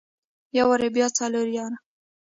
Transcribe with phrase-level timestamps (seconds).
[0.57, 1.77] يو واري بيا څلور ياره.